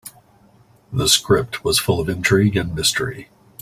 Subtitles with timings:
[0.91, 3.29] The script was full of intrigue and mystery.